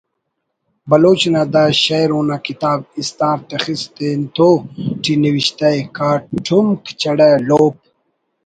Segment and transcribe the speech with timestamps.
[0.89, 4.49] بلوچ نا دا شئیر اونا کتاب ”استار تخس تینتو“
[5.01, 7.75] ٹی نوشتہ ءِ: کاٹمک چڑہ لوپ